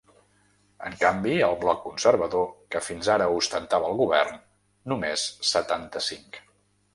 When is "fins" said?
2.85-3.09